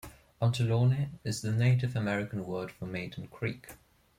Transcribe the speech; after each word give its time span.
Ontelaunee 0.41 1.09
is 1.23 1.41
the 1.43 1.51
Native 1.51 1.95
American 1.95 2.43
word 2.47 2.71
for 2.71 2.87
Maiden 2.87 3.27
Creek. 3.27 3.67